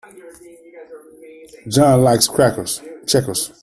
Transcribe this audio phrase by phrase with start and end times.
[1.67, 2.81] John likes checkers.